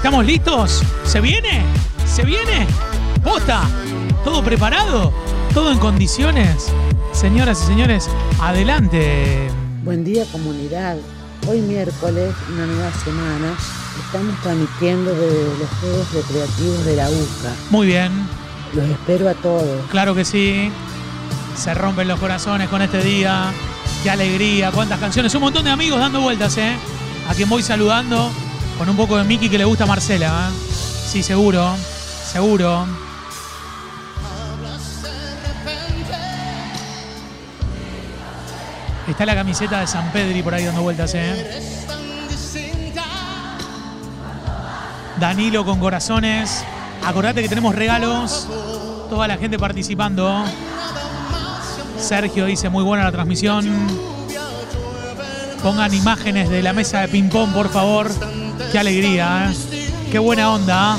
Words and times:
¿Estamos 0.00 0.24
listos? 0.24 0.82
¿Se 1.04 1.20
viene? 1.20 1.60
¿Se 2.06 2.24
viene? 2.24 2.66
¿Posta? 3.22 3.68
¿Todo 4.24 4.42
preparado? 4.42 5.12
¿Todo 5.52 5.72
en 5.72 5.78
condiciones? 5.78 6.72
Señoras 7.12 7.60
y 7.64 7.66
señores, 7.66 8.08
adelante. 8.40 9.50
Buen 9.84 10.02
día 10.02 10.24
comunidad. 10.32 10.96
Hoy 11.46 11.60
miércoles, 11.60 12.34
una 12.50 12.64
nueva 12.64 12.90
semana, 13.04 13.52
estamos 14.02 14.40
transmitiendo 14.42 15.12
de 15.14 15.44
los 15.58 15.68
Juegos 15.80 16.12
Recreativos 16.14 16.84
de 16.86 16.96
la 16.96 17.10
UCA. 17.10 17.52
Muy 17.68 17.86
bien, 17.88 18.10
Los 18.72 18.86
espero 18.88 19.28
a 19.28 19.34
todos. 19.34 19.86
claro 19.90 20.14
que 20.14 20.24
sí. 20.24 20.70
Se 21.54 21.74
rompen 21.74 22.08
los 22.08 22.18
corazones 22.18 22.70
con 22.70 22.80
este 22.80 23.02
día. 23.02 23.52
Qué 24.02 24.08
alegría, 24.08 24.70
cuántas 24.70 24.98
canciones. 24.98 25.34
Un 25.34 25.42
montón 25.42 25.64
de 25.64 25.70
amigos 25.72 26.00
dando 26.00 26.22
vueltas, 26.22 26.56
¿eh? 26.56 26.74
A 27.28 27.34
quien 27.34 27.50
voy 27.50 27.62
saludando 27.62 28.30
con 28.80 28.88
un 28.88 28.96
poco 28.96 29.18
de 29.18 29.24
Mickey 29.24 29.50
que 29.50 29.58
le 29.58 29.66
gusta 29.66 29.84
a 29.84 29.86
Marcela, 29.86 30.48
¿eh? 30.48 30.72
Sí, 31.06 31.22
seguro, 31.22 31.76
seguro. 32.32 32.86
Está 39.06 39.26
la 39.26 39.34
camiseta 39.34 39.80
de 39.80 39.86
San 39.86 40.10
Pedri 40.12 40.42
por 40.42 40.54
ahí 40.54 40.64
dando 40.64 40.80
vueltas, 40.80 41.12
¿eh? 41.14 41.76
Danilo 45.18 45.62
con 45.66 45.78
corazones. 45.78 46.64
Acordate 47.04 47.42
que 47.42 47.50
tenemos 47.50 47.74
regalos. 47.74 48.48
Toda 49.10 49.28
la 49.28 49.36
gente 49.36 49.58
participando. 49.58 50.42
Sergio 51.98 52.46
dice 52.46 52.70
muy 52.70 52.82
buena 52.82 53.04
la 53.04 53.12
transmisión. 53.12 54.19
Pongan 55.62 55.92
imágenes 55.92 56.48
de 56.48 56.62
la 56.62 56.72
mesa 56.72 57.00
de 57.00 57.08
ping-pong, 57.08 57.52
por 57.52 57.70
favor. 57.70 58.10
Qué 58.72 58.78
alegría, 58.78 59.50
¿eh? 59.50 59.90
Qué 60.10 60.18
buena 60.18 60.50
onda. 60.52 60.96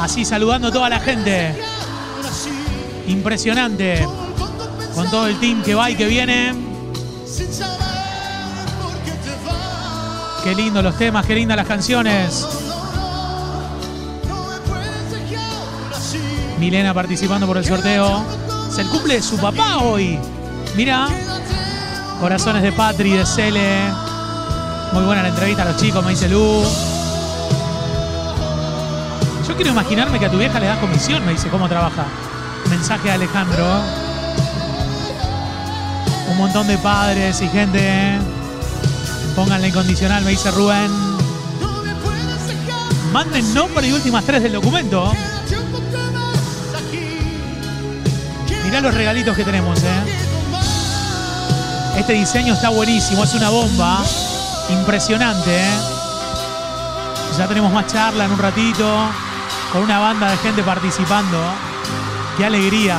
Así 0.00 0.24
saludando 0.24 0.68
a 0.68 0.72
toda 0.72 0.88
la 0.90 1.00
gente. 1.00 1.54
Impresionante. 3.08 4.06
Con 4.94 5.10
todo 5.10 5.26
el 5.26 5.40
team 5.40 5.62
que 5.62 5.74
va 5.74 5.90
y 5.90 5.96
que 5.96 6.06
viene. 6.06 6.54
Qué 10.44 10.54
lindo 10.54 10.82
los 10.82 10.96
temas, 10.98 11.24
qué 11.24 11.34
lindas 11.34 11.56
las 11.56 11.66
canciones. 11.66 12.46
Milena 16.58 16.92
participando 16.92 17.46
por 17.46 17.56
el 17.56 17.64
sorteo. 17.64 18.22
Es 18.70 18.78
el 18.78 18.86
cumple 18.88 19.14
de 19.14 19.22
su 19.22 19.38
papá 19.38 19.78
hoy. 19.78 20.18
Mira. 20.76 21.08
Corazones 22.24 22.62
de 22.62 22.72
Patri, 22.72 23.12
de 23.12 23.26
Cele. 23.26 23.82
Muy 24.94 25.04
buena 25.04 25.20
la 25.20 25.28
entrevista 25.28 25.60
a 25.60 25.66
los 25.66 25.76
chicos, 25.76 26.02
me 26.02 26.12
dice 26.12 26.26
Lu. 26.26 26.64
Yo 29.46 29.54
quiero 29.54 29.72
imaginarme 29.72 30.18
que 30.18 30.24
a 30.24 30.30
tu 30.30 30.38
vieja 30.38 30.58
le 30.58 30.64
das 30.64 30.78
comisión, 30.78 31.22
me 31.26 31.32
dice 31.32 31.50
cómo 31.50 31.68
trabaja. 31.68 32.06
Mensaje 32.70 33.08
de 33.08 33.10
Alejandro. 33.10 33.66
Un 36.30 36.38
montón 36.38 36.66
de 36.66 36.78
padres 36.78 37.42
y 37.42 37.48
gente. 37.50 38.18
Pónganle 39.36 39.68
incondicional, 39.68 40.24
me 40.24 40.30
dice 40.30 40.50
Rubén. 40.50 40.90
Manden 43.12 43.52
nombre 43.52 43.86
y 43.86 43.92
últimas 43.92 44.24
tres 44.24 44.42
del 44.42 44.52
documento. 44.52 45.12
Mirá 48.64 48.80
los 48.80 48.94
regalitos 48.94 49.36
que 49.36 49.44
tenemos, 49.44 49.78
eh. 49.82 50.23
Este 51.96 52.12
diseño 52.14 52.54
está 52.54 52.70
buenísimo, 52.70 53.24
es 53.24 53.34
una 53.34 53.50
bomba. 53.50 54.02
Impresionante, 54.68 55.60
eh. 55.60 55.94
Ya 57.38 57.46
tenemos 57.48 57.72
más 57.72 57.86
charla 57.86 58.24
en 58.24 58.32
un 58.32 58.38
ratito. 58.38 59.06
Con 59.72 59.82
una 59.82 59.98
banda 59.98 60.30
de 60.30 60.36
gente 60.38 60.62
participando. 60.62 61.38
Qué 62.36 62.44
alegría. 62.44 62.98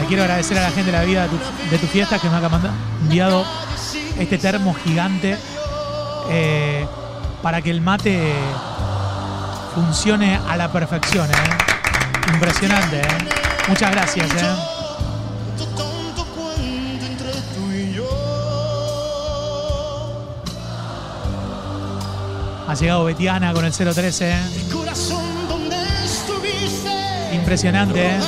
Le 0.00 0.06
quiero 0.06 0.22
agradecer 0.22 0.58
a 0.58 0.62
la 0.62 0.70
gente 0.70 0.90
de 0.90 0.98
la 0.98 1.04
vida 1.04 1.22
de 1.22 1.28
tu, 1.28 1.36
de 1.70 1.78
fiesta 1.78 2.18
que 2.18 2.28
me 2.28 2.36
ha 2.36 2.50
enviado 3.02 3.44
este 4.18 4.38
termo 4.38 4.74
gigante 4.74 5.38
eh, 6.28 6.86
para 7.40 7.62
que 7.62 7.70
el 7.70 7.80
mate 7.80 8.32
funcione 9.74 10.40
a 10.48 10.56
la 10.56 10.70
perfección. 10.72 11.30
¿eh? 11.30 12.32
Impresionante. 12.32 13.00
¿eh? 13.00 13.41
Muchas 13.68 13.90
gracias. 13.92 14.30
¿eh? 14.30 14.72
Ha 22.68 22.74
llegado 22.74 23.04
Betiana 23.04 23.52
con 23.52 23.64
el 23.64 23.72
013. 23.72 24.34
Corazón 24.72 25.24
donde 25.48 25.76
estuviste. 26.04 27.34
Impresionante. 27.34 28.16
¿eh? 28.16 28.20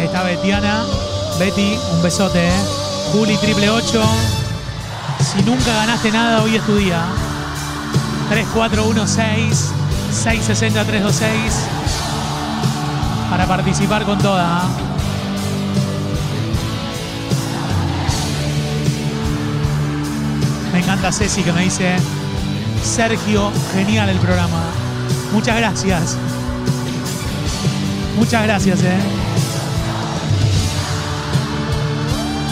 Está 0.00 0.22
Betiana. 0.22 0.84
Betty, 1.38 1.78
un 1.92 2.02
besote. 2.02 2.48
¿eh? 2.48 2.52
Juli, 3.12 3.36
triple 3.36 3.70
8. 3.70 4.02
Si 5.32 5.42
nunca 5.42 5.72
ganaste 5.74 6.10
nada, 6.10 6.42
hoy 6.42 6.56
es 6.56 6.62
tu 6.64 6.76
día. 6.76 7.04
3416 8.30 9.72
660 10.12 10.84
326 10.84 11.52
para 13.28 13.44
participar 13.46 14.04
con 14.04 14.18
toda. 14.18 14.62
Me 20.72 20.78
encanta 20.78 21.10
Ceci 21.10 21.42
que 21.42 21.52
me 21.52 21.62
dice, 21.62 21.96
Sergio, 22.84 23.50
genial 23.74 24.08
el 24.08 24.18
programa. 24.18 24.62
Muchas 25.32 25.56
gracias. 25.56 26.16
Muchas 28.16 28.44
gracias, 28.44 28.80
eh. 28.84 28.98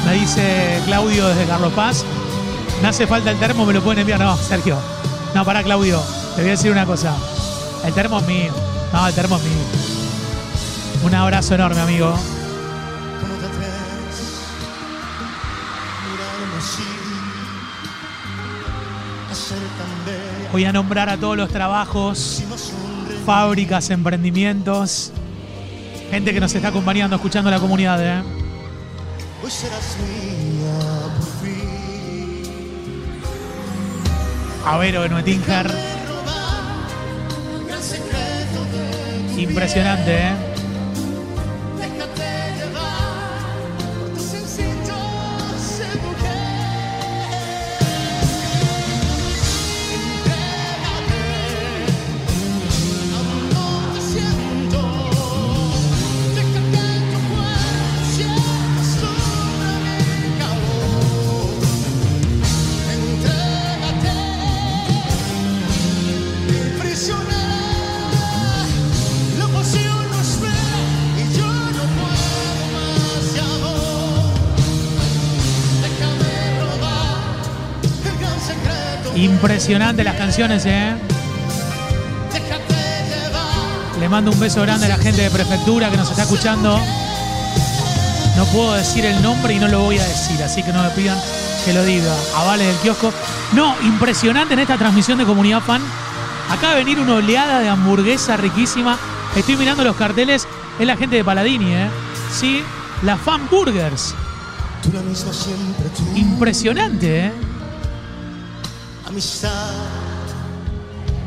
Me 0.07 0.15
dice 0.15 0.83
Claudio 0.87 1.29
desde 1.29 1.45
Carlos 1.45 1.73
Paz. 1.73 2.05
Me 2.83 2.89
hace 2.89 3.07
falta 3.07 3.31
el 3.31 3.39
termo, 3.39 3.65
me 3.65 3.73
lo 3.73 3.81
pueden 3.81 4.01
enviar. 4.01 4.19
No, 4.19 4.37
Sergio. 4.37 4.98
No, 5.35 5.45
para 5.45 5.63
Claudio. 5.63 6.01
Te 6.35 6.43
voy 6.43 6.49
a 6.49 6.53
decir 6.53 6.71
una 6.71 6.87
cosa. 6.87 7.15
El 7.85 7.93
termo 7.95 8.19
es 8.21 8.27
mío. 8.27 8.53
No, 8.93 9.07
el 9.07 9.15
termo 9.15 9.37
es 9.37 9.43
mío. 9.43 9.53
Un 11.05 11.15
abrazo 11.15 11.55
enorme, 11.55 11.81
amigo. 11.81 12.15
Voy 20.51 20.65
a 20.65 20.73
nombrar 20.73 21.09
a 21.11 21.17
todos 21.17 21.37
los 21.37 21.51
trabajos, 21.51 22.43
fábricas, 23.27 23.91
emprendimientos. 23.91 25.13
Gente 26.11 26.33
que 26.33 26.41
nos 26.41 26.55
está 26.55 26.69
acompañando, 26.69 27.17
escuchando 27.17 27.51
la 27.51 27.61
comunidad, 27.61 28.01
¿eh? 28.03 28.23
Secreto 37.81 38.67
de 38.67 38.91
tu 39.35 39.41
Impresionante, 39.41 40.15
¿eh? 40.15 40.48
Impresionante 79.19 80.05
las 80.05 80.15
canciones, 80.15 80.65
¿eh? 80.65 80.95
Le 83.99 84.09
mando 84.09 84.31
un 84.31 84.39
beso 84.39 84.63
grande 84.63 84.87
a 84.87 84.91
la 84.91 84.97
gente 84.97 85.23
de 85.23 85.31
prefectura 85.31 85.91
que 85.91 85.97
nos 85.97 86.09
está 86.09 86.23
escuchando. 86.23 86.79
No 88.37 88.45
puedo 88.53 88.75
decir 88.75 89.05
el 89.05 89.21
nombre 89.21 89.55
y 89.55 89.59
no 89.59 89.67
lo 89.67 89.81
voy 89.81 89.99
a 89.99 90.05
decir, 90.05 90.41
así 90.41 90.63
que 90.63 90.73
no 90.73 90.85
me 90.85 90.91
pidan 90.91 91.19
que 91.65 91.73
lo 91.73 91.83
diga. 91.83 92.15
A 92.37 92.45
Vale 92.45 92.65
del 92.65 92.77
kiosco. 92.77 93.13
No, 93.55 93.75
impresionante 93.83 94.55
en 94.55 94.61
esta 94.61 94.79
transmisión 94.79 95.19
de 95.19 95.25
Comunidad 95.25 95.63
Fan. 95.63 95.83
Acaba 96.49 96.75
de 96.75 96.85
venir 96.85 97.01
una 97.01 97.15
oleada 97.17 97.59
de 97.59 97.69
hamburguesa 97.69 98.37
riquísima. 98.37 98.97
Estoy 99.35 99.57
mirando 99.57 99.83
los 99.83 99.97
carteles. 99.97 100.47
Es 100.79 100.87
la 100.87 100.97
gente 100.97 101.17
de 101.17 101.25
Paladini, 101.25 101.75
¿eh? 101.75 101.89
Sí, 102.33 102.63
La 103.03 103.17
Fan 103.17 103.49
Burgers. 103.51 104.15
Impresionante, 106.15 107.27
¿eh? 107.27 107.48
Amistad, 109.09 109.71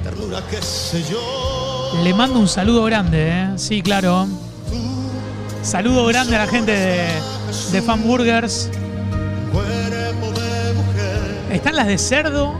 ternura, 0.04 0.40
qué 0.52 0.62
sé 0.62 1.04
yo. 1.10 2.00
Le 2.04 2.14
mando 2.14 2.38
un 2.38 2.48
saludo 2.48 2.84
grande, 2.84 3.30
¿eh? 3.30 3.50
Sí, 3.56 3.82
claro. 3.82 4.28
Saludo 5.64 6.06
grande 6.06 6.36
a 6.36 6.46
la 6.46 6.48
gente 6.48 6.72
de, 6.74 7.08
de 7.72 7.82
Fan 7.82 8.04
Burgers. 8.04 8.70
Cuerpo 9.52 10.40
de 10.40 10.74
mujer, 10.74 11.42
Están 11.52 11.76
las 11.76 11.88
de 11.88 11.98
cerdo. 11.98 12.54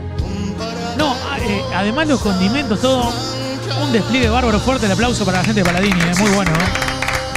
No, 0.98 1.14
ah, 1.30 1.38
eh, 1.40 1.62
además 1.72 2.08
los 2.08 2.20
condimentos, 2.20 2.80
todo. 2.80 3.12
Un 3.80 3.92
despliegue 3.92 4.28
bárbaro 4.28 4.58
fuerte. 4.58 4.86
El 4.86 4.92
aplauso 4.92 5.24
para 5.24 5.38
la 5.38 5.44
gente 5.44 5.60
de 5.60 5.64
Paladini, 5.64 6.00
¿eh? 6.00 6.14
Muy 6.18 6.30
bueno. 6.30 6.50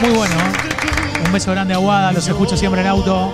Muy 0.02 0.10
bueno. 0.10 0.36
Un 1.24 1.32
beso 1.32 1.52
grande 1.52 1.76
a 1.76 1.78
Guada, 1.78 2.12
los 2.12 2.28
escucho 2.28 2.58
siempre 2.58 2.82
en 2.82 2.88
auto. 2.88 3.32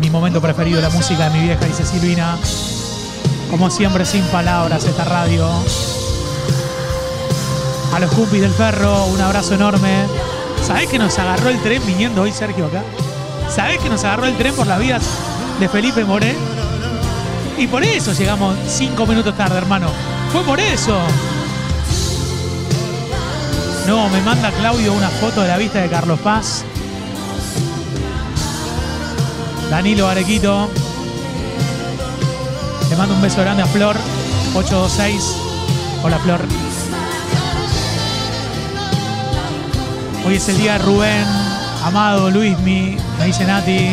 Mi 0.00 0.10
momento 0.10 0.40
preferido, 0.40 0.80
la 0.80 0.90
música 0.90 1.28
de 1.28 1.38
mi 1.38 1.44
vieja, 1.44 1.64
dice 1.64 1.84
Silvina. 1.86 2.36
Como 3.50 3.68
siempre, 3.68 4.06
sin 4.06 4.22
palabras, 4.26 4.84
esta 4.84 5.04
radio. 5.04 5.48
A 7.92 7.98
los 7.98 8.10
cumpis 8.12 8.40
del 8.40 8.52
ferro, 8.52 9.06
un 9.06 9.20
abrazo 9.20 9.54
enorme. 9.54 10.04
¿Sabés 10.64 10.88
que 10.88 10.98
nos 10.98 11.18
agarró 11.18 11.48
el 11.48 11.60
tren 11.60 11.84
viniendo 11.84 12.22
hoy, 12.22 12.32
Sergio, 12.32 12.66
acá? 12.66 12.84
¿Sabés 13.52 13.78
que 13.80 13.90
nos 13.90 14.04
agarró 14.04 14.26
el 14.26 14.36
tren 14.36 14.54
por 14.54 14.68
las 14.68 14.78
vías 14.78 15.02
de 15.58 15.68
Felipe 15.68 16.04
Moré? 16.04 16.36
Y 17.58 17.66
por 17.66 17.82
eso 17.82 18.12
llegamos 18.12 18.56
cinco 18.68 19.04
minutos 19.04 19.36
tarde, 19.36 19.58
hermano. 19.58 19.88
Fue 20.32 20.42
por 20.44 20.60
eso. 20.60 20.96
No, 23.88 24.08
me 24.10 24.20
manda 24.20 24.52
Claudio 24.52 24.92
una 24.92 25.08
foto 25.08 25.42
de 25.42 25.48
la 25.48 25.56
vista 25.56 25.80
de 25.80 25.88
Carlos 25.88 26.20
Paz. 26.20 26.64
Danilo 29.68 30.06
Arequito. 30.06 30.70
Mando 33.00 33.14
un 33.14 33.22
beso 33.22 33.40
grande 33.40 33.62
a 33.62 33.66
Flor. 33.66 33.96
826. 34.54 35.34
Hola, 36.02 36.18
Flor. 36.18 36.38
Hoy 40.26 40.34
es 40.34 40.46
el 40.50 40.58
día 40.58 40.74
de 40.74 40.80
Rubén, 40.80 41.24
Amado, 41.82 42.30
Luismi, 42.30 42.98
me 43.18 43.24
dice 43.24 43.46
Nati. 43.46 43.92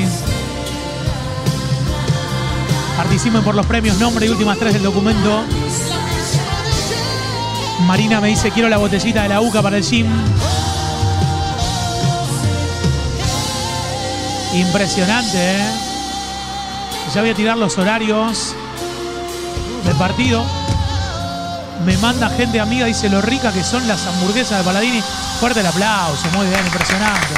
Participen 2.98 3.44
por 3.44 3.56
los 3.56 3.66
premios, 3.66 3.98
nombre 3.98 4.26
y 4.26 4.30
últimas 4.30 4.60
tres 4.60 4.74
del 4.74 4.84
documento. 4.84 5.46
Marina 7.86 8.20
me 8.20 8.28
dice, 8.28 8.52
quiero 8.52 8.68
la 8.68 8.76
botellita 8.76 9.24
de 9.24 9.30
la 9.30 9.40
UCA 9.40 9.62
para 9.62 9.78
el 9.78 9.84
gym. 9.84 10.08
Impresionante, 14.54 15.56
¿eh? 15.56 15.72
Ya 17.16 17.22
voy 17.22 17.30
a 17.30 17.36
tirar 17.36 17.58
los 17.58 17.78
horarios 17.78 18.54
del 19.88 19.96
partido. 19.96 20.44
Me 21.86 21.98
manda 21.98 22.30
gente 22.30 22.60
amiga, 22.60 22.86
dice 22.86 23.10
lo 23.10 23.22
rica 23.22 23.52
que 23.52 23.64
son 23.64 23.88
las 23.88 24.06
hamburguesas 24.06 24.60
de 24.60 24.64
Paladini. 24.64 25.02
Fuerte 25.40 25.62
el 25.62 25.68
aplauso, 25.68 26.28
muy 26.36 26.48
bien, 26.48 26.60
impresionante. 26.66 27.34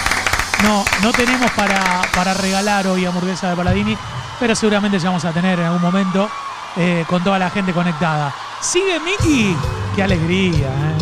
No, 0.64 0.84
no 1.04 1.12
tenemos 1.12 1.52
para, 1.52 2.02
para 2.14 2.34
regalar 2.34 2.88
hoy 2.88 3.06
hamburguesas 3.06 3.52
de 3.52 3.56
Paladini, 3.56 3.96
pero 4.40 4.56
seguramente 4.56 5.00
ya 5.00 5.10
vamos 5.10 5.26
a 5.26 5.32
tener 5.32 5.60
en 5.60 5.66
algún 5.66 5.82
momento 5.82 6.30
eh, 6.78 7.06
con 7.08 7.24
toda 7.24 7.38
la 7.40 7.50
gente 7.50 7.72
conectada. 7.72 8.34
Sigue 8.62 9.00
Miki. 9.00 9.56
Qué 9.96 10.04
alegría, 10.04 10.68
¿eh? 10.68 10.98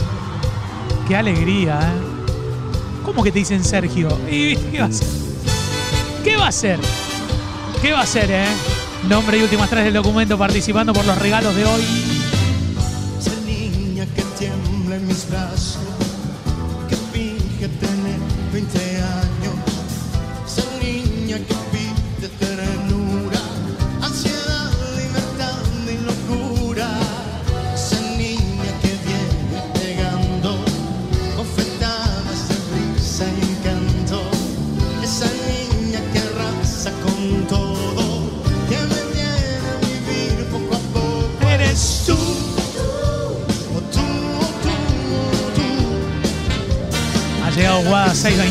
Qué 1.08 1.16
alegría, 1.16 1.80
¿eh? 1.80 3.04
¿Cómo 3.06 3.24
que 3.24 3.32
te 3.32 3.40
dicen 3.40 3.64
Sergio? 3.64 4.10
¿Y 4.30 4.58
qué 4.58 4.80
va 4.80 4.86
a 4.86 4.90
hacer? 4.90 5.08
¿Qué 6.24 6.38
va 6.38 6.46
a 6.46 6.50
hacer? 6.50 6.80
¿Qué 7.82 7.94
va 7.94 8.00
a 8.00 8.04
hacer, 8.04 8.30
eh? 8.32 8.48
Nombre 9.10 9.38
y 9.38 9.44
últimas 9.44 9.70
tres 9.70 9.86
del 9.86 9.94
documento 9.94 10.38
participando 10.38 10.92
por 10.92 11.06
los 11.06 11.18
regalos 11.18 11.56
de 11.56 11.64
hoy. 11.64 11.82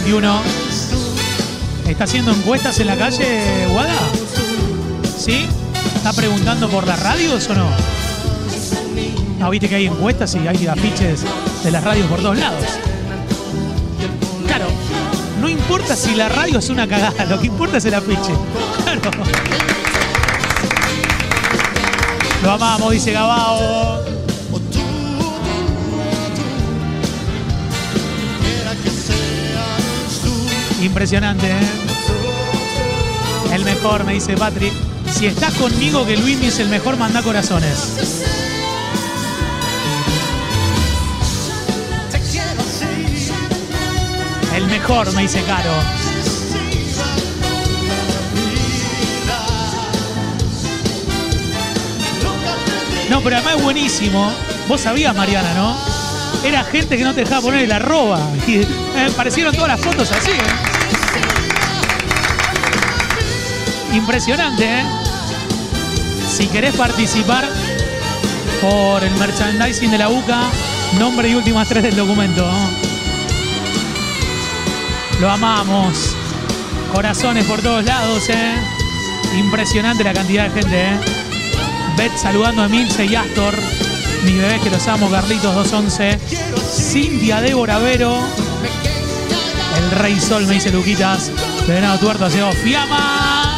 2021. 0.06 0.40
¿Está 1.88 2.04
haciendo 2.04 2.32
encuestas 2.32 2.78
en 2.78 2.86
la 2.86 2.96
calle, 2.96 3.66
Guada? 3.72 3.94
¿Sí? 5.18 5.46
¿Está 5.96 6.12
preguntando 6.12 6.68
por 6.68 6.86
las 6.86 7.02
radios 7.02 7.48
o 7.48 7.54
no? 7.54 7.66
Ah, 9.40 9.50
viste 9.50 9.68
que 9.68 9.74
hay 9.74 9.86
encuestas 9.86 10.34
y 10.34 10.46
hay 10.46 10.66
afiches 10.66 11.24
de 11.64 11.70
las 11.70 11.82
radios 11.82 12.06
por 12.06 12.20
todos 12.20 12.38
lados. 12.38 12.64
Claro, 14.46 14.66
no 15.40 15.48
importa 15.48 15.96
si 15.96 16.14
la 16.14 16.28
radio 16.28 16.58
es 16.58 16.68
una 16.68 16.86
cagada, 16.86 17.24
lo 17.24 17.40
que 17.40 17.48
importa 17.48 17.78
es 17.78 17.84
el 17.84 17.94
afiche. 17.94 18.32
Claro. 18.84 19.10
Lo 22.42 22.52
amamos, 22.52 22.92
dice 22.92 23.12
Gabao. 23.12 24.15
Impresionante, 30.86 31.48
¿eh? 31.48 31.68
El 33.52 33.64
mejor, 33.64 34.04
me 34.04 34.14
dice 34.14 34.36
Patrick. 34.36 34.72
Si 35.12 35.26
estás 35.26 35.52
conmigo, 35.54 36.06
que 36.06 36.16
Luis 36.16 36.40
es 36.40 36.60
el 36.60 36.68
mejor, 36.68 36.96
manda 36.96 37.22
corazones. 37.22 37.96
El 44.54 44.66
mejor, 44.68 45.12
me 45.14 45.22
dice 45.22 45.42
Caro. 45.42 45.72
No, 53.11 53.20
pero 53.22 53.37
además 53.37 53.56
es 53.56 53.62
buenísimo. 53.62 54.32
Vos 54.68 54.80
sabías, 54.80 55.16
Mariana, 55.16 55.52
¿no? 55.54 55.76
Era 56.44 56.62
gente 56.62 56.96
que 56.96 57.02
no 57.02 57.12
te 57.12 57.20
dejaba 57.25 57.42
poner 57.42 57.64
el 57.64 57.72
arroba. 57.72 58.20
Y 58.46 58.58
eh, 58.58 59.08
aparecieron 59.12 59.52
todas 59.52 59.68
las 59.68 59.80
fotos 59.80 60.11
así, 60.12 60.30
¿eh? 60.30 60.75
Impresionante, 63.93 64.64
¿eh? 64.64 64.85
Si 66.28 66.47
querés 66.49 66.75
participar 66.76 67.49
por 68.61 69.02
el 69.02 69.14
merchandising 69.16 69.90
de 69.90 69.99
la 69.99 70.11
UCA, 70.11 70.43
nombre 70.99 71.28
y 71.28 71.35
últimas 71.35 71.69
tres 71.69 71.83
del 71.83 71.97
documento. 71.97 72.47
Lo 75.21 75.31
amamos. 75.31 76.14
Corazones 76.93 77.45
por 77.47 77.62
todos 77.62 77.85
lados, 77.85 78.28
¿eh? 78.28 78.55
Impresionante 79.38 80.05
la 80.05 80.12
cantidad 80.12 80.50
de 80.50 80.61
gente, 80.61 80.83
¿eh? 80.83 80.99
Beth 81.97 82.16
saludando 82.16 82.62
a 82.62 82.66
Emilce 82.66 83.07
y 83.07 83.14
Astor. 83.14 83.55
Mis 84.25 84.37
bebés 84.37 84.61
que 84.61 84.71
los 84.71 84.87
amo, 84.88 85.11
Carlitos 85.11 85.55
211. 85.55 86.19
Cintia 86.71 87.40
Débora 87.40 87.78
Vero. 87.78 88.19
El 89.76 89.90
Rey 89.90 90.18
Sol, 90.18 90.47
me 90.47 90.54
dice 90.54 90.71
Luquitas. 90.71 91.30
De 91.66 91.75
Venado 91.75 91.99
Tuerto, 91.99 92.28
llegó 92.28 92.50
Fiamma. 92.52 93.52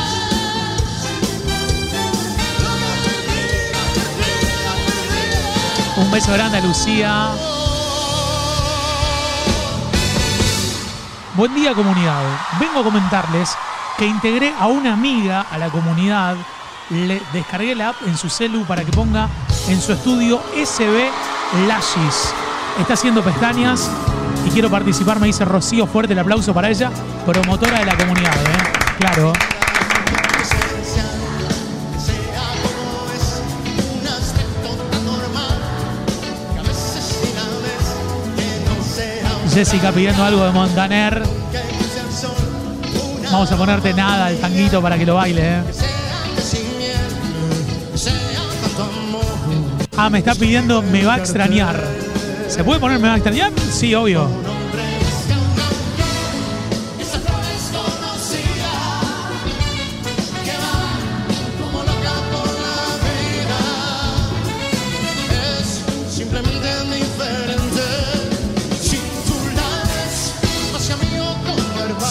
Un 5.96 6.10
beso 6.10 6.32
grande 6.32 6.58
a 6.58 6.60
Lucía. 6.60 7.28
Buen 11.34 11.54
día 11.54 11.72
comunidad. 11.72 12.22
Vengo 12.58 12.80
a 12.80 12.84
comentarles 12.84 13.56
que 13.96 14.06
integré 14.06 14.52
a 14.58 14.66
una 14.66 14.94
amiga 14.94 15.46
a 15.50 15.56
la 15.56 15.68
comunidad. 15.70 16.36
Le 16.90 17.22
descargué 17.32 17.76
la 17.76 17.90
app 17.90 17.96
en 18.06 18.16
su 18.16 18.28
celu 18.28 18.64
para 18.64 18.84
que 18.84 18.90
ponga 18.90 19.28
en 19.68 19.80
su 19.80 19.92
estudio 19.92 20.42
SB 20.54 21.10
Lashes. 21.68 22.34
Está 22.80 22.94
haciendo 22.94 23.22
pestañas 23.22 23.90
y 24.46 24.50
quiero 24.50 24.70
participar, 24.70 25.20
me 25.20 25.26
dice 25.26 25.44
Rocío. 25.44 25.86
Fuerte 25.86 26.12
el 26.12 26.18
aplauso 26.18 26.54
para 26.54 26.68
ella, 26.68 26.90
promotora 27.26 27.80
de 27.80 27.86
la 27.86 27.96
comunidad. 27.96 28.34
¿eh? 28.34 28.96
Claro. 28.98 29.32
Jessica 39.52 39.90
pidiendo 39.90 40.24
algo 40.24 40.44
de 40.44 40.52
Montaner. 40.52 41.22
Vamos 43.30 43.50
a 43.52 43.56
ponerte 43.56 43.92
nada, 43.92 44.30
el 44.30 44.40
tanguito 44.40 44.80
para 44.80 44.96
que 44.96 45.04
lo 45.04 45.16
baile, 45.16 45.58
¿eh? 45.58 45.62
Ah, 49.96 50.08
me 50.08 50.18
está 50.18 50.34
pidiendo 50.36 50.80
me 50.80 51.04
va 51.04 51.14
a 51.14 51.18
extrañar. 51.18 52.07
¿Se 52.48 52.64
puede 52.64 52.80
poner 52.80 53.04
a 53.04 53.14
extrañar? 53.14 53.52
Sí, 53.70 53.94
obvio. 53.94 54.26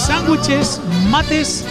Sándwiches, 0.06 0.80
mates, 1.10 1.66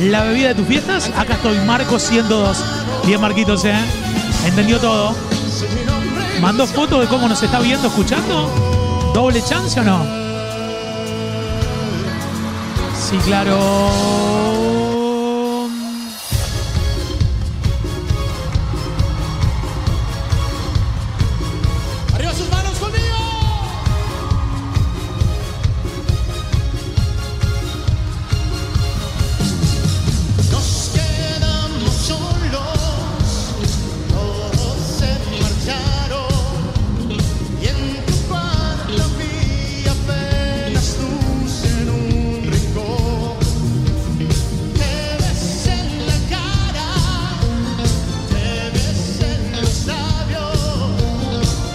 la 0.00 0.22
bebida 0.22 0.48
de 0.48 0.54
tus 0.54 0.66
fiestas. 0.66 1.10
Acá 1.16 1.34
estoy, 1.34 1.58
Marcos 1.66 2.02
102. 2.04 2.64
Bien, 3.04 3.20
Marquitos, 3.20 3.64
¿eh? 3.64 3.74
Entendió 4.46 4.78
todo. 4.78 5.31
¿Mandó 6.42 6.66
fotos 6.66 7.00
de 7.00 7.06
cómo 7.06 7.28
nos 7.28 7.40
está 7.40 7.60
viendo, 7.60 7.86
escuchando? 7.86 8.50
¿Doble 9.14 9.40
chance 9.44 9.78
o 9.78 9.84
no? 9.84 10.04
Sí, 12.98 13.16
claro. 13.18 14.41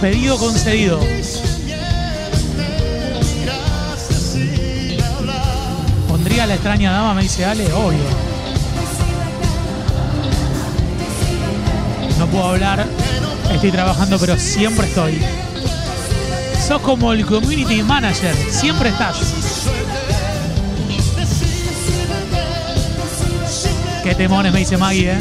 Pedido 0.09 0.37
concedido. 0.37 1.01
¿Pondría 6.07 6.47
la 6.47 6.53
extraña 6.53 6.93
dama? 6.93 7.13
Me 7.13 7.23
dice 7.23 7.43
Ale, 7.43 7.65
obvio. 7.73 7.99
No 12.17 12.25
puedo 12.27 12.45
hablar, 12.45 12.87
estoy 13.51 13.69
trabajando, 13.69 14.17
pero 14.17 14.39
siempre 14.39 14.87
estoy. 14.87 15.21
Sos 16.65 16.81
como 16.81 17.11
el 17.11 17.25
community 17.25 17.83
manager, 17.83 18.33
siempre 18.49 18.87
estás. 18.87 19.17
Qué 24.05 24.15
temones, 24.15 24.53
me 24.53 24.59
dice 24.59 24.77
Maggie, 24.77 25.11
¿eh? 25.11 25.19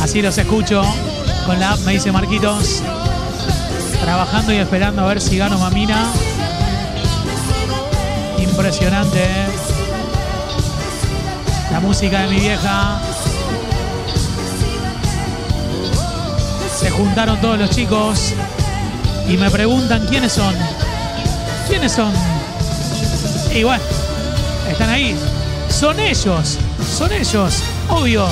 Así 0.00 0.22
los 0.22 0.38
escucho 0.38 0.80
con 1.44 1.60
la 1.60 1.72
app, 1.72 1.80
me 1.80 1.92
dice 1.92 2.10
Marquitos. 2.10 2.82
Trabajando 4.00 4.52
y 4.52 4.56
esperando 4.56 5.02
a 5.02 5.06
ver 5.06 5.20
si 5.20 5.38
gano 5.38 5.58
Mamina. 5.58 6.06
Impresionante, 8.38 9.22
¿eh? 9.22 9.46
La 11.72 11.80
música 11.80 12.22
de 12.22 12.28
mi 12.28 12.40
vieja. 12.40 13.00
Se 16.78 16.90
juntaron 16.90 17.40
todos 17.40 17.58
los 17.58 17.70
chicos 17.70 18.32
y 19.28 19.36
me 19.36 19.50
preguntan 19.50 20.06
quiénes 20.06 20.32
son. 20.32 20.54
¿Quiénes 21.68 21.92
son? 21.92 22.12
Y 23.54 23.62
bueno, 23.62 23.82
están 24.70 24.88
ahí. 24.88 25.16
Son 25.68 25.98
ellos, 26.00 26.58
son 26.96 27.12
ellos, 27.12 27.62
obvio. 27.88 28.26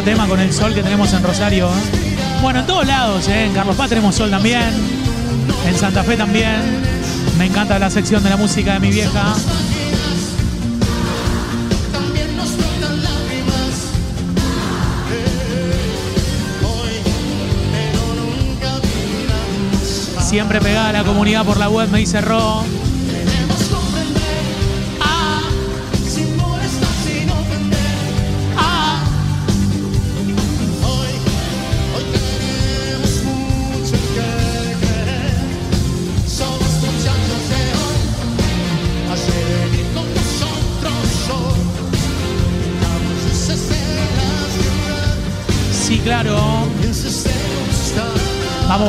Tema 0.00 0.26
con 0.26 0.40
el 0.40 0.52
sol 0.52 0.72
que 0.72 0.82
tenemos 0.82 1.12
en 1.12 1.22
Rosario. 1.22 1.68
¿eh? 1.68 2.38
Bueno, 2.40 2.60
en 2.60 2.66
todos 2.66 2.86
lados, 2.86 3.28
¿eh? 3.28 3.44
en 3.44 3.52
Carlos 3.52 3.76
Paz 3.76 3.90
tenemos 3.90 4.14
sol 4.14 4.30
también. 4.30 4.70
En 5.66 5.76
Santa 5.76 6.02
Fe 6.02 6.16
también. 6.16 6.80
Me 7.36 7.46
encanta 7.46 7.78
la 7.78 7.90
sección 7.90 8.22
de 8.22 8.30
la 8.30 8.36
música 8.36 8.74
de 8.74 8.80
mi 8.80 8.90
vieja. 8.90 9.34
Siempre 20.22 20.60
pegada 20.60 20.88
a 20.88 20.92
la 20.92 21.04
comunidad 21.04 21.44
por 21.44 21.58
la 21.58 21.68
web, 21.68 21.90
me 21.90 21.98
dice 21.98 22.22
Ro. 22.22 22.64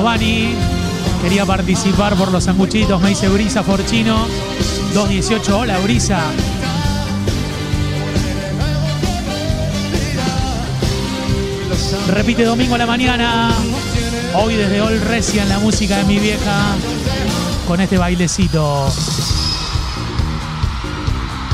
Bani. 0.02 0.56
Quería 1.22 1.46
participar 1.46 2.16
por 2.16 2.32
los 2.32 2.46
sanguchitos, 2.46 3.00
me 3.02 3.10
dice 3.10 3.28
Brisa 3.28 3.64
Forchino. 3.64 4.26
218, 4.94 5.60
hola 5.60 5.78
Brisa. 5.80 6.22
Repite 12.08 12.44
domingo 12.44 12.76
a 12.76 12.78
la 12.78 12.86
mañana. 12.86 13.52
Hoy 14.36 14.56
desde 14.56 14.82
All 14.82 15.00
Recia 15.02 15.44
en 15.44 15.50
la 15.50 15.60
música 15.60 15.98
de 15.98 16.04
mi 16.06 16.18
vieja. 16.18 16.76
Con 17.68 17.80
este 17.82 17.98
bailecito. 17.98 18.92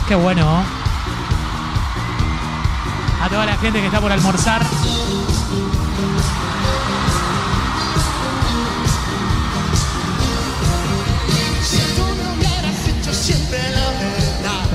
Qué 0.08 0.16
bueno. 0.16 0.64
A 3.22 3.30
toda 3.30 3.46
la 3.46 3.58
gente 3.58 3.80
que 3.80 3.88
está 3.88 4.00
por 4.00 4.12
almorzar. 4.12 4.66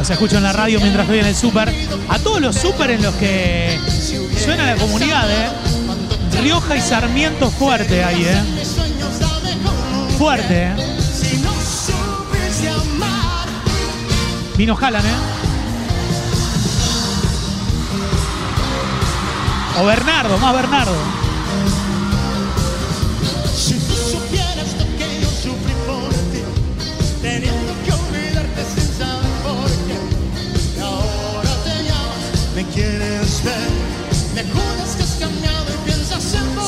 Los 0.04 0.10
escucho 0.10 0.36
en 0.36 0.42
la 0.42 0.52
radio 0.52 0.78
mientras 0.80 1.04
estoy 1.04 1.20
en 1.20 1.24
el 1.24 1.34
súper. 1.34 1.74
A 2.10 2.18
todos 2.18 2.38
los 2.38 2.54
súper 2.56 2.90
en 2.90 3.02
los 3.02 3.14
que 3.14 3.80
suena 4.36 4.66
la 4.66 4.76
comunidad, 4.76 5.24
¿eh? 5.30 5.48
Rioja 6.42 6.76
y 6.76 6.80
Sarmiento 6.82 7.50
fuerte 7.50 8.04
ahí, 8.04 8.22
¿eh? 8.22 8.42
Fuerte, 10.18 10.64
¿eh? 10.64 10.74
Vino 14.58 14.76
Jalan, 14.76 15.06
¿eh? 15.06 15.14
O 19.80 19.86
Bernardo, 19.86 20.36
más 20.36 20.52
Bernardo. 20.52 21.23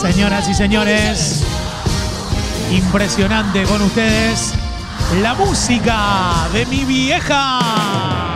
Señoras 0.01 0.49
y 0.49 0.55
señores, 0.55 1.43
impresionante 2.71 3.65
con 3.65 3.83
ustedes 3.83 4.53
la 5.23 5.35
música 5.35 6.49
de 6.53 6.67
mi 6.67 6.85
vieja. 6.85 8.36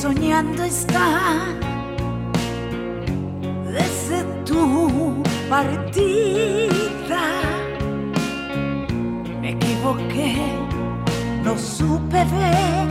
Soñando 0.00 0.62
está 0.62 1.56
desde 3.66 4.22
tu 4.44 5.22
partida. 5.50 7.24
Me 9.40 9.50
equivoqué, 9.50 10.36
no 11.42 11.58
supe 11.58 12.24
ver. 12.36 12.86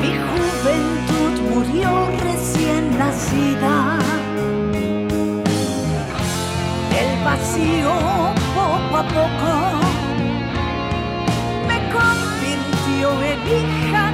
Mi 0.00 0.12
juventud 0.28 1.34
murió 1.54 1.88
recién 2.22 2.98
nacida. 2.98 3.98
El 7.00 7.24
vacío 7.24 7.94
poco 8.54 8.96
a 8.98 9.04
poco 9.18 9.52
me 11.68 11.78
convirtió 11.96 13.06
en 13.22 13.38
hija 13.48 14.13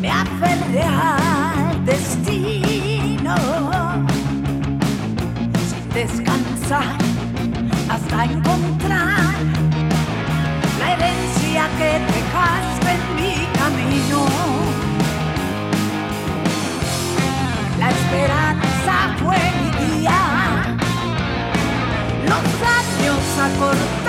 me 0.00 0.10
aferré 0.10 0.82
al 0.82 1.84
destino. 1.84 3.34
Sin 5.68 5.88
descansar 5.94 6.96
hasta 7.88 8.24
encontrar 8.24 9.34
la 10.80 10.92
herencia 10.94 11.68
que 11.78 11.90
dejaste 12.14 12.90
en 12.96 13.02
mi 13.16 13.34
camino. 13.58 14.20
La 17.78 17.88
esperanza 17.90 18.94
fue 19.22 19.38
mi 19.58 20.00
guía, 20.00 20.22
los 22.24 22.46
años 22.78 23.22
acordados 23.48 24.05